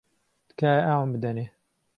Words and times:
تکایە 0.49 0.81
ئاوم 0.87 1.09
بدەنێ. 1.13 1.45